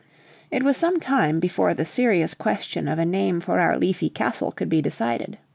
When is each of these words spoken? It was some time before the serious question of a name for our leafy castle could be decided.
It 0.49 0.63
was 0.63 0.77
some 0.77 0.99
time 0.99 1.39
before 1.39 1.75
the 1.75 1.85
serious 1.85 2.33
question 2.33 2.87
of 2.87 2.97
a 2.97 3.05
name 3.05 3.39
for 3.39 3.59
our 3.59 3.77
leafy 3.77 4.09
castle 4.09 4.51
could 4.51 4.67
be 4.67 4.81
decided. 4.81 5.37